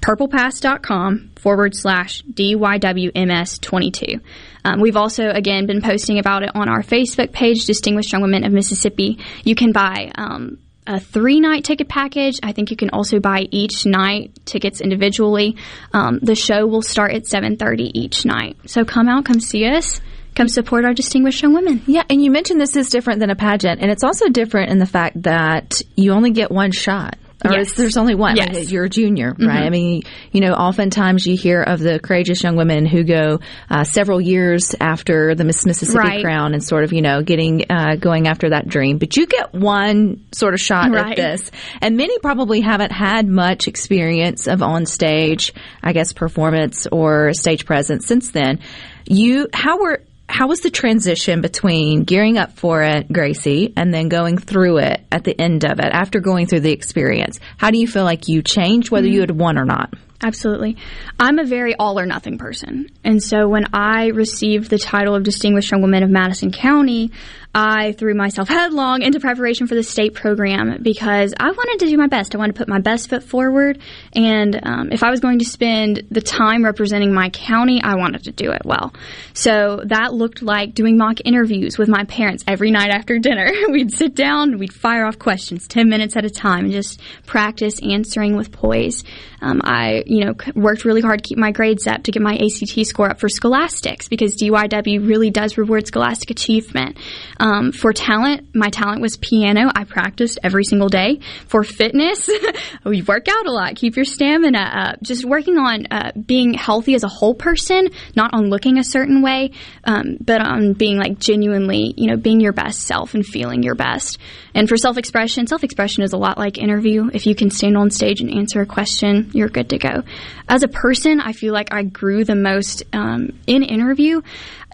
[0.02, 4.22] Purplepass.com forward slash DYWMS22.
[4.66, 8.44] Um, we've also, again, been posting about it on our Facebook page, Distinguished Young Women
[8.44, 9.18] of Mississippi.
[9.44, 12.40] You can buy um, a three night ticket package.
[12.44, 15.56] I think you can also buy each night tickets individually.
[15.94, 18.58] Um, the show will start at 7.30 each night.
[18.66, 20.02] So come out, come see us.
[20.36, 21.82] Come support our distinguished young women.
[21.86, 24.78] Yeah, and you mentioned this is different than a pageant, and it's also different in
[24.78, 27.18] the fact that you only get one shot.
[27.46, 27.74] Or Yes.
[27.74, 28.36] there's only one.
[28.36, 28.54] Yes.
[28.54, 29.62] Like, you're a junior, right?
[29.62, 29.66] Mhm.
[29.66, 30.02] I mean,
[30.34, 34.76] you know, oftentimes you hear of the courageous young women who go uh, several years
[34.82, 36.22] after the Miss Mississippi Right.
[36.24, 38.98] crown and sort of, you know, getting uh, going after that dream.
[38.98, 41.12] But you get one sort of shot Right.
[41.12, 41.50] at this,
[41.82, 47.66] and many probably haven't had much experience of on stage, I guess, performance or stage
[47.66, 48.60] presence since then.
[49.08, 54.10] You, how were how was the transition between gearing up for it, Gracie, and then
[54.10, 57.40] going through it at the end of it after going through the experience?
[57.58, 59.94] How do you feel like you changed whether you had won or not?
[60.22, 60.78] Absolutely.
[61.20, 62.90] I'm a very all or nothing person.
[63.04, 67.12] And so when I received the title of Distinguished Young Woman of Madison County,
[67.54, 71.98] I threw myself headlong into preparation for the state program because I wanted to do
[71.98, 72.36] my best.
[72.36, 73.80] I wanted to put my best foot forward.
[74.14, 78.26] And um, if I was going to spend the time representing my county, I wanted
[78.26, 78.94] to do it well.
[79.34, 83.52] So that looked like doing mock interviews with my parents every night after dinner.
[83.70, 87.82] we'd sit down, we'd fire off questions 10 minutes at a time and just practice
[87.82, 89.04] answering with poise.
[89.42, 92.36] Um, I, you know, worked really hard to keep my grades up to get my
[92.36, 96.98] ACT score up for scholastics because DYW really does reward scholastic achievement.
[97.40, 99.72] Um, for talent, my talent was piano.
[99.74, 101.20] I practiced every single day.
[101.48, 102.30] For fitness,
[102.86, 105.02] we work out a lot, keep your stamina up.
[105.02, 109.22] Just working on uh, being healthy as a whole person, not on looking a certain
[109.22, 109.52] way,
[109.86, 113.76] um, but on being like genuinely, you know, being your best self and feeling your
[113.76, 114.18] best.
[114.54, 117.10] And for self expression, self expression is a lot like interview.
[117.14, 120.04] If you can stand on stage and answer a question, you're good to go.
[120.48, 124.22] As a person, I feel like I grew the most um, in interview.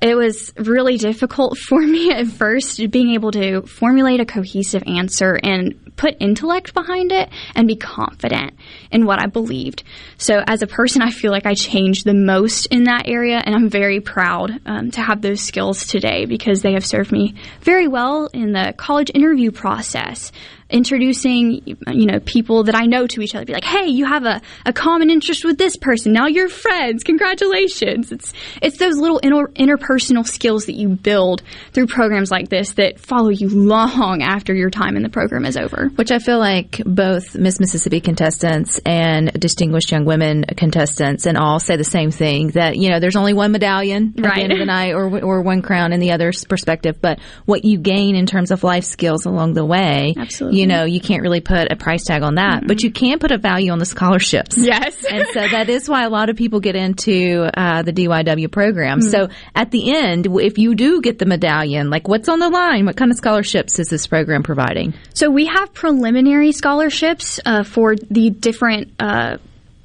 [0.01, 5.39] It was really difficult for me at first being able to formulate a cohesive answer
[5.41, 8.53] and put intellect behind it and be confident
[8.91, 9.83] in what I believed.
[10.17, 13.55] So, as a person, I feel like I changed the most in that area, and
[13.55, 17.87] I'm very proud um, to have those skills today because they have served me very
[17.87, 20.31] well in the college interview process.
[20.67, 24.25] Introducing, you know, people that I know to each other, be like, "Hey, you have
[24.25, 26.11] a, a common interest with this person.
[26.11, 27.03] Now you're friends.
[27.03, 32.73] Congratulations!" It's it's those little inter- interpersonal skills that you build through programs like this
[32.73, 35.89] that follow you long after your time in the program is over.
[35.95, 41.59] Which I feel like both Miss Mississippi contestants and distinguished young women contestants and all
[41.59, 44.35] say the same thing that, you know, there's only one medallion at Right.
[44.37, 47.63] the end of the night or, or one crown in the other's perspective, but what
[47.65, 50.59] you gain in terms of life skills along the way, Absolutely.
[50.59, 53.31] you know, you can't really put a price tag on that, but you can put
[53.31, 54.57] a value on the scholarships.
[54.57, 55.03] Yes.
[55.09, 58.99] and so that is why a lot of people get into uh, the DYW program.
[58.99, 59.11] Mhm.
[59.11, 62.85] So at the end, if you do get the medallion, like what's on the line?
[62.85, 64.93] What kind of scholarships is this program providing?
[65.13, 69.37] So we have preliminary scholarships uh, for the different uh,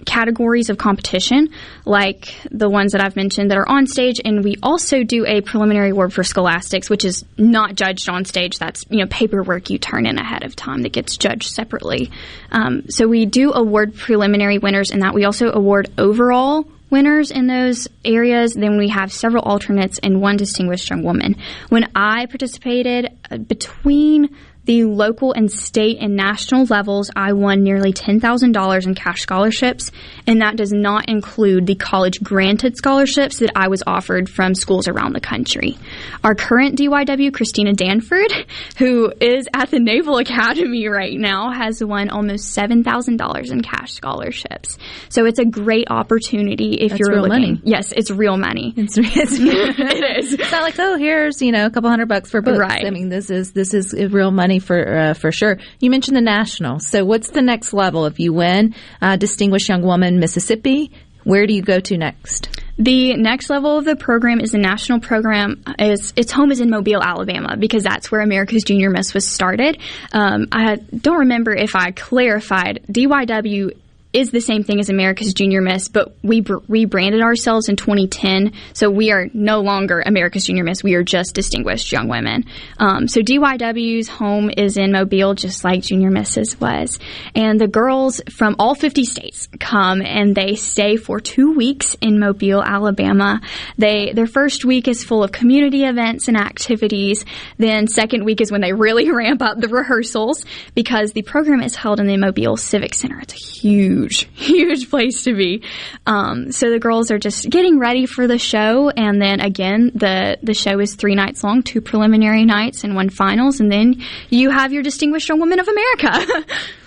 [0.05, 1.49] categories of competition,
[1.85, 5.41] like the ones that I've mentioned that are on stage, and we also do a
[5.41, 8.59] preliminary award for scholastics, which is not judged on stage.
[8.59, 12.11] That's you know paperwork you turn in ahead of time that gets judged separately.
[12.51, 17.47] Um, so we do award preliminary winners, in that we also award overall winners in
[17.47, 18.55] those areas.
[18.55, 21.37] Then we have several alternates and one distinguished young woman.
[21.69, 27.93] When I participated uh, between the local and state and national levels, I won nearly
[27.93, 29.91] $10,000 in cash scholarships,
[30.27, 34.87] and that does not include the college granted scholarships that I was offered from schools
[34.87, 35.79] around the country.
[36.23, 38.31] Our current DYW, Christina Danford,
[38.79, 44.79] who is at the Naval Academy right now, has won almost $7,000 in cash scholarships.
[45.09, 47.43] So it's a great opportunity if That's you're real looking.
[47.55, 47.63] money.
[47.65, 48.75] Yes, it's real money.
[48.81, 50.33] It's, it's it is.
[50.33, 52.59] It's not like oh, here's you know a couple hundred bucks for books.
[52.59, 52.87] Right.
[52.87, 55.59] I mean, this is this is real money for uh, for sure.
[55.79, 56.81] You mentioned the national.
[56.81, 58.75] So what's the next level if you win?
[59.01, 60.91] Uh, Distinguished Young Woman, Mississippi.
[61.25, 62.49] Where do you go to next?
[62.79, 65.63] The next level of the program is a national program.
[65.79, 69.79] Is its home is in Mobile, Alabama, because that's where America's Junior Miss was started.
[70.13, 72.85] Um, I don't remember if I clarified.
[72.91, 73.77] DYW
[74.13, 78.53] is the same thing as America's Junior Miss, but we br- rebranded ourselves in 2010,
[78.73, 80.83] so we are no longer America's Junior Miss.
[80.83, 82.45] We are just Distinguished Young Women.
[82.79, 86.99] Um, so DYW's home is in Mobile, just like Junior Miss's was,
[87.37, 92.19] and the girls from all 50 states come and they stay for two weeks in
[92.19, 93.41] Mobile, Alabama.
[93.79, 97.25] They their first week is full of community events and activities.
[97.59, 100.45] Then second week is when they really ramp up the rehearsals
[100.75, 103.21] because the program is held in the Mobile Civic Center.
[103.21, 105.63] It's a huge huge, huge place to be.
[106.07, 110.39] Um, so the girls are just getting ready for the show, and then again, the
[110.43, 114.51] the show is three nights long, two preliminary nights and one finals, and then you
[114.51, 116.45] have your Distinguished Young Woman of America.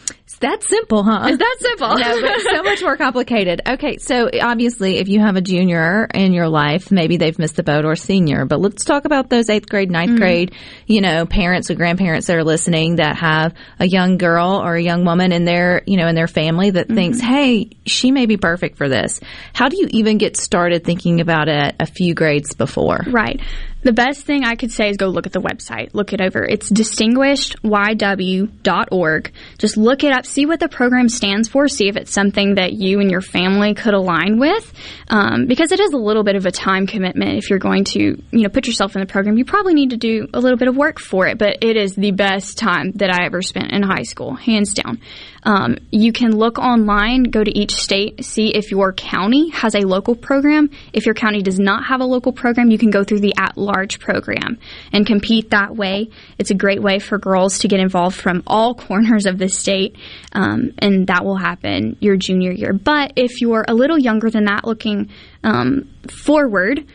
[0.43, 1.21] That simple, huh?
[1.29, 1.97] It's that simple.
[1.97, 3.61] no, but so much more complicated.
[3.67, 7.63] Okay, so obviously, if you have a junior in your life, maybe they've missed the
[7.63, 8.45] boat or senior.
[8.45, 10.15] But let's talk about those eighth grade, ninth Mm-hmm.
[10.15, 10.19] Mhm.
[10.19, 14.75] grade, you know, parents or grandparents that are listening that have a young girl or
[14.75, 17.33] a young woman in their, you know, in their family that thinks, Mm-hmm.
[17.33, 19.19] hey, she may be perfect for this.
[19.53, 22.99] How do you even get started thinking about it a few grades before?
[23.07, 23.39] Right.
[23.83, 25.89] The best thing I could say is go look at the website.
[25.93, 26.45] Look it over.
[26.45, 29.33] It's distinguishedyw.org.
[29.57, 32.71] Just look it up, see what the program stands for, see if it's something that
[32.71, 34.71] you and your family could align with.
[35.09, 37.99] Um, because it is a little bit of a time commitment if you're going to,
[37.99, 39.37] you know, put yourself in the program.
[39.37, 41.93] You probably need to do a little bit of work for it, but it is
[41.93, 45.01] the best time that I ever spent in high school, hands down.
[45.45, 49.81] Um, you can look online, go to each state, see if your county has a
[49.81, 50.69] local program.
[50.93, 53.57] If your county does not have a local program, you can go through the at
[53.57, 54.57] large program
[54.91, 56.09] and compete that way.
[56.37, 59.95] It's a great way for girls to get involved from all corners of the state,
[60.33, 62.73] um, and that will happen your junior year.
[62.73, 65.09] But if you're a little younger than that, looking
[65.43, 66.85] um, forward,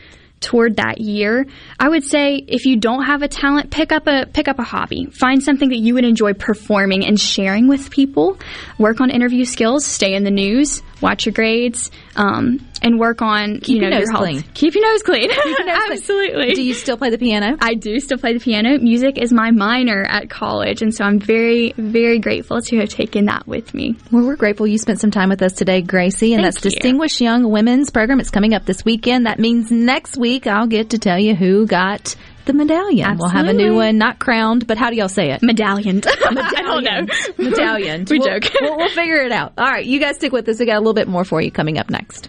[0.41, 1.47] toward that year
[1.81, 4.63] i would say if you don't have a talent pick up a pick up a
[4.63, 8.39] hobby find something that you would enjoy performing and sharing with people
[8.79, 13.59] work on interview skills stay in the news watch your grades um, and work on
[13.61, 14.23] Keep you know your nose health.
[14.25, 14.43] clean.
[14.55, 15.93] keep your nose clean your nose clean.
[15.93, 19.33] absolutely Do you still play the piano i do still play the piano music is
[19.33, 23.75] my minor at college and so i'm very very grateful to have taken that with
[23.75, 26.65] me Well, we're grateful you spent some time with us today, Gracie, and Thank that's
[26.65, 26.71] you.
[26.71, 28.21] Distinguished Young Women's Program.
[28.21, 29.27] It's coming up this weekend.
[29.27, 32.15] That means next week I'll get to tell you who got
[32.49, 33.17] the medallion.
[33.19, 35.43] We'll have a new one, not crowned, but how do y'all say it?
[35.43, 36.03] Medallion.
[36.27, 37.07] I don't know.
[37.39, 38.05] Medallion.
[38.11, 38.53] We We'll- joke.
[38.61, 39.53] We'll, we'll figure it out.
[39.57, 40.59] All right, you guys stick with us.
[40.59, 42.29] We got a little bit more for you coming up next.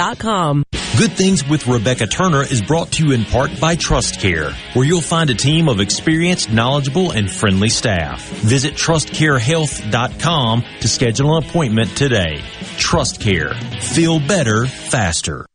[0.97, 4.83] Good Things with Rebecca Turner is brought to you in part by Trust Care, where
[4.83, 8.27] you'll find a team of experienced, knowledgeable, and friendly staff.
[8.39, 12.41] Visit trustcarehealth.com to schedule an appointment today.
[12.77, 13.53] Trust Care.
[13.53, 15.45] Feel better, faster.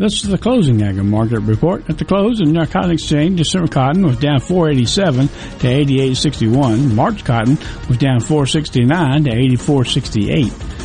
[0.00, 1.90] This is the closing agri market report.
[1.90, 6.94] At the close, the New York Cotton Exchange, December cotton was down 487 to 88.61.
[6.94, 10.79] March cotton was down 469 to 84.68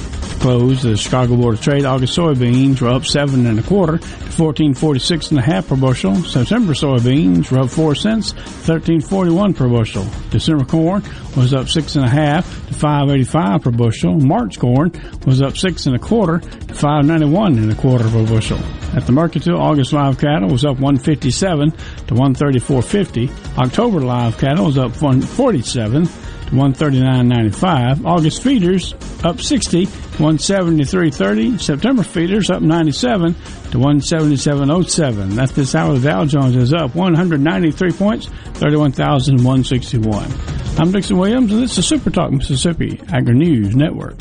[0.46, 4.06] close, the Chicago Board of Trade August soybeans were up seven and a quarter to
[4.06, 6.14] fourteen forty six and a half per bushel.
[6.18, 10.06] September soybeans were up four cents, thirteen forty one per bushel.
[10.30, 11.02] December corn
[11.36, 14.20] was up six and a half to five eighty five per bushel.
[14.20, 14.92] March corn
[15.26, 18.60] was up six and a quarter to five ninety one and a quarter per bushel.
[18.94, 21.72] At the Mercantile, August live cattle was up one fifty seven
[22.06, 23.32] to one thirty four fifty.
[23.58, 26.06] October live cattle was up one forty seven
[26.48, 28.06] 139.95.
[28.06, 28.94] August feeders
[29.24, 31.60] up 60 173.30.
[31.60, 35.36] September feeders up 97 to 177.07.
[35.36, 35.98] That's this hour.
[35.98, 40.32] The Dow Jones is up 193 points, 31,161.
[40.80, 44.18] I'm Dixon Williams, and this is Super Talk Mississippi Agri News Network.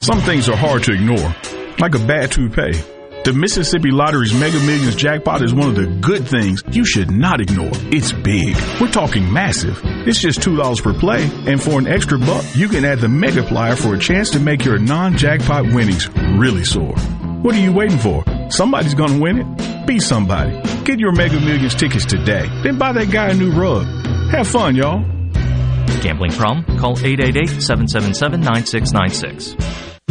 [0.00, 1.34] Some things are hard to ignore,
[1.78, 2.72] like a bad toupee.
[3.24, 7.40] The Mississippi Lottery's Mega Millions jackpot is one of the good things you should not
[7.40, 7.70] ignore.
[7.90, 8.54] It's big.
[8.78, 9.80] We're talking massive.
[9.82, 13.78] It's just $2 per play, and for an extra buck, you can add the Megaplier
[13.78, 16.06] for a chance to make your non-jackpot winnings
[16.36, 16.94] really soar.
[17.40, 18.22] What are you waiting for?
[18.50, 19.86] Somebody's gonna win it.
[19.86, 20.60] Be somebody.
[20.84, 22.46] Get your Mega Millions tickets today.
[22.62, 23.86] Then buy that guy a new rug.
[24.32, 25.02] Have fun, y'all.
[26.02, 26.66] Gambling problem?
[26.78, 29.56] Call 888-777-9696.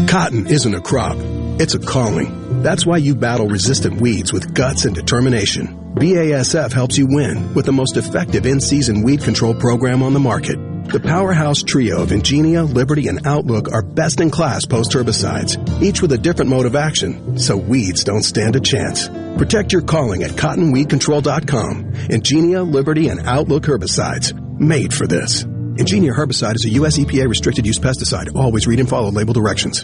[0.07, 1.15] Cotton isn't a crop.
[1.59, 2.42] It's a calling.
[2.63, 5.67] That's why you battle resistant weeds with guts and determination.
[5.95, 10.57] BASF helps you win with the most effective in-season weed control program on the market.
[10.85, 16.01] The powerhouse trio of Engenia, Liberty, and Outlook are best in class post herbicides, each
[16.01, 19.09] with a different mode of action, so weeds don't stand a chance.
[19.37, 21.91] Protect your calling at cottonweedcontrol.com.
[22.11, 25.43] Engenia, Liberty, and Outlook herbicides, made for this.
[25.43, 26.97] Engenia herbicide is a U.S.
[26.97, 28.33] EPA restricted use pesticide.
[28.33, 29.83] Always read and follow label directions.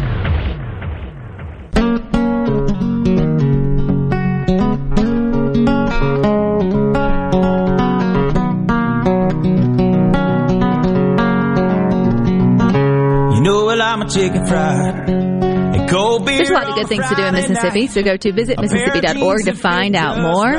[14.21, 15.09] Chicken fried.
[15.09, 16.37] And cold beer.
[16.37, 19.55] There's a lot of good things to do in Mississippi, so go to visitmississippi.org to
[19.55, 20.51] find out more.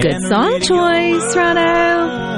[0.00, 2.28] Good song choice, Rhino.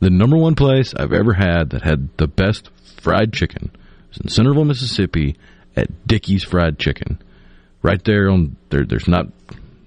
[0.00, 2.70] The number one place I've ever had that had the best
[3.00, 3.70] fried chicken
[4.08, 5.36] was in Centerville, Mississippi,
[5.76, 7.20] at Dickey's Fried Chicken.
[7.82, 8.84] right there on there.
[8.84, 9.28] There's not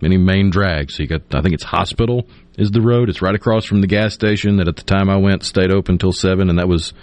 [0.02, 0.96] many main drags.
[0.96, 2.28] So you got, I think it's Hospital
[2.58, 3.10] is the road.
[3.10, 5.96] It's right across from the gas station that at the time I went stayed open
[5.96, 6.94] until seven, and that was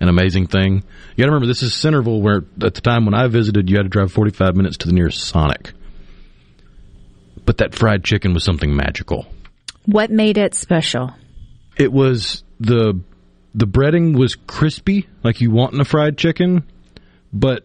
[0.00, 0.74] an amazing thing.
[0.74, 3.76] You got to remember this is Centerville, where at the time when I visited, you
[3.76, 5.72] had to drive 45 minutes to the nearest Sonic.
[7.44, 9.26] But that fried chicken was something magical.
[9.86, 11.14] What made it special?
[11.76, 13.00] It was the
[13.54, 16.64] the breading was crispy like you want in a fried chicken,
[17.32, 17.64] but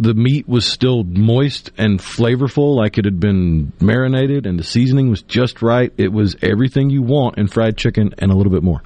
[0.00, 5.10] the meat was still moist and flavorful like it had been marinated and the seasoning
[5.10, 5.92] was just right.
[5.98, 8.82] It was everything you want in fried chicken and a little bit more.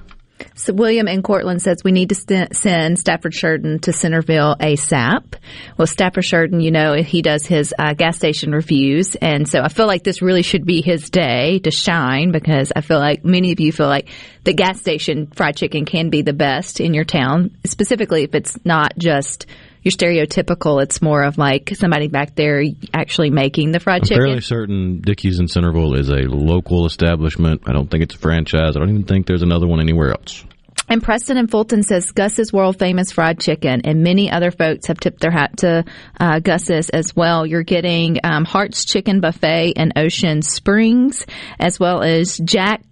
[0.55, 5.35] So William in Courtland says we need to st- send Stafford Shurden to Centerville ASAP.
[5.77, 9.69] Well, Stafford Shurden, you know, he does his uh, gas station reviews, and so I
[9.69, 13.53] feel like this really should be his day to shine because I feel like many
[13.53, 14.09] of you feel like
[14.43, 18.57] the gas station fried chicken can be the best in your town, specifically if it's
[18.65, 19.45] not just
[19.85, 20.81] your stereotypical.
[20.81, 22.63] It's more of like somebody back there
[22.93, 24.25] actually making the fried I'm chicken.
[24.25, 27.61] fairly certain Dickie's in Centerville is a local establishment.
[27.67, 28.75] I don't think it's a franchise.
[28.75, 30.43] I don't even think there's another one anywhere else.
[30.87, 34.99] And Preston and Fulton says Gus's world famous fried chicken, and many other folks have
[34.99, 35.83] tipped their hat to
[36.19, 37.45] uh, Gus's as well.
[37.45, 41.25] You're getting um, Hart's Chicken Buffet in Ocean Springs,
[41.59, 42.83] as well as Jack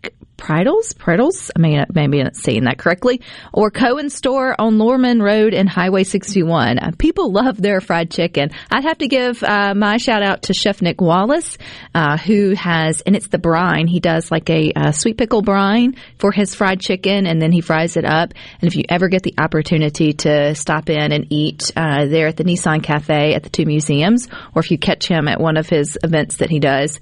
[0.43, 1.51] Pridles, Pridles.
[1.55, 3.21] I mean, maybe I'm not saying that correctly.
[3.53, 6.79] Or Cohen Store on Lorman Road and Highway 61.
[6.79, 8.51] Uh, people love their fried chicken.
[8.69, 11.57] I'd have to give uh, my shout out to Chef Nick Wallace,
[11.95, 13.87] uh, who has, and it's the brine.
[13.87, 17.61] He does like a, uh sweet pickle brine for his fried chicken, and then he
[17.61, 18.33] fries it up.
[18.59, 22.35] And if you ever get the opportunity to stop in and eat uh, there at
[22.35, 25.69] the Nissan Cafe at the two museums, or if you catch him at one of
[25.69, 26.99] his events that he does,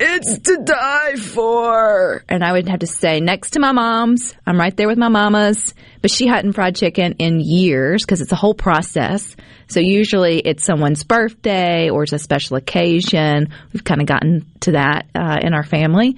[0.00, 2.22] it's to die for.
[2.28, 5.08] And I would have to say, next to my mom's, I'm right there with my
[5.08, 9.36] mama's, but she hadn't fried chicken in years because it's a whole process.
[9.68, 13.48] So usually it's someone's birthday or it's a special occasion.
[13.72, 16.16] We've kind of gotten to that uh, in our family,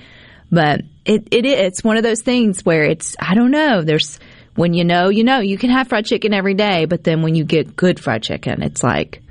[0.51, 3.83] but it, it it's one of those things where it's I don't know.
[3.83, 4.19] There's
[4.55, 7.35] when you know, you know, you can have fried chicken every day, but then when
[7.35, 9.23] you get good fried chicken, it's like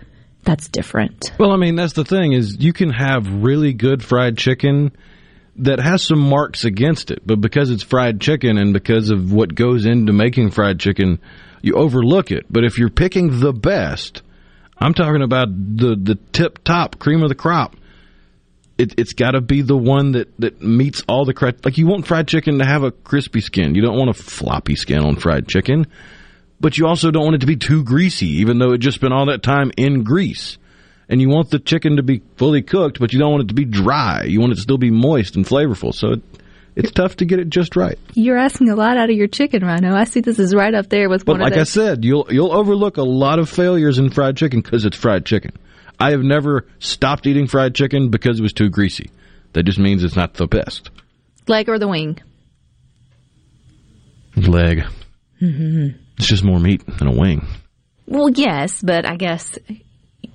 [0.44, 1.32] that's different.
[1.38, 4.92] Well, I mean, that's the thing is you can have really good fried chicken
[5.58, 9.54] that has some marks against it, but because it's fried chicken and because of what
[9.54, 11.20] goes into making fried chicken,
[11.62, 12.46] you overlook it.
[12.50, 14.22] But if you're picking the best,
[14.78, 17.76] I'm talking about the the tip top cream of the crop.
[18.78, 21.62] It, it's got to be the one that, that meets all the criteria.
[21.66, 23.76] Like you want fried chicken to have a crispy skin.
[23.76, 25.86] You don't want a floppy skin on fried chicken
[26.60, 29.14] but you also don't want it to be too greasy, even though it just spent
[29.14, 30.58] all that time in grease.
[31.08, 33.56] And you want the chicken to be fully cooked, but you don't want it to
[33.56, 34.24] be dry.
[34.24, 35.94] You want it to still be moist and flavorful.
[35.94, 36.22] So it,
[36.76, 37.98] it's tough to get it just right.
[38.14, 39.96] You're asking a lot out of your chicken, Rhino.
[39.96, 42.98] I see this is right up there with But like I said, you'll you'll overlook
[42.98, 45.52] a lot of failures in fried chicken because it's fried chicken.
[46.00, 49.10] I have never stopped eating fried chicken because it was too greasy.
[49.54, 50.92] That just means it's not the best.
[51.48, 52.20] leg or the wing.
[54.36, 54.84] Leg.
[55.42, 55.98] Mm-hmm.
[56.18, 57.48] It's just more meat than a wing.
[58.06, 59.58] Well, yes, but I guess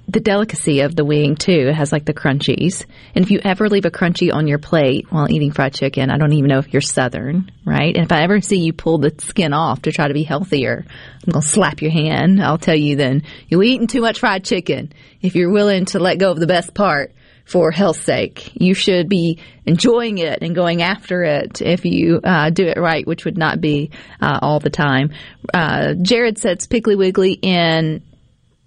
[0.06, 2.86] the delicacy of the wing too it has like the crunchies.
[3.14, 6.18] And if you ever leave a crunchy on your plate while eating fried chicken, I
[6.18, 7.94] don't even know if you're Southern, right?
[7.94, 10.84] And if I ever see you pull the skin off to try to be healthier,
[10.86, 12.42] I'm gonna slap your hand.
[12.42, 14.92] I'll tell you then you're eating too much fried chicken.
[15.20, 17.12] If you're willing to let go of the best part
[17.44, 22.50] for health's sake, you should be enjoying it and going after it if you uh,
[22.50, 23.90] do it right, which would not be
[24.20, 25.10] uh, all the time.
[25.52, 28.02] Uh, Jared says Piggly Wiggly in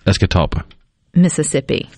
[0.06, 0.64] Escatawpa.
[1.14, 1.90] Mississippi.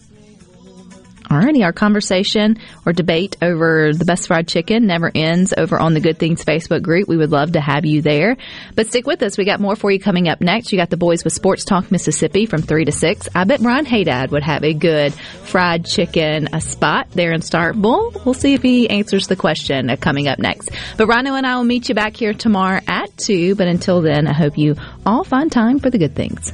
[1.30, 2.58] Alrighty, our conversation
[2.88, 6.82] or debate over the best fried chicken never ends over on the Good Things Facebook
[6.82, 7.08] group.
[7.08, 8.36] We would love to have you there.
[8.74, 9.38] But stick with us.
[9.38, 10.72] We got more for you coming up next.
[10.72, 13.30] You got the boys with Sports Talk Mississippi from 3 to 6.
[13.36, 18.26] I bet Brian Haydad would have a good fried chicken a spot there in Starkville.
[18.26, 20.72] We'll see if he answers the question coming up next.
[20.98, 23.54] But Rhino and I will meet you back here tomorrow at 2.
[23.54, 24.76] But until then, I hope you
[25.06, 26.52] all find time for the good things.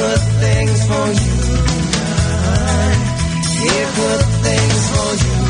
[0.00, 1.36] Good things for you.
[3.60, 5.49] Hear good things for you.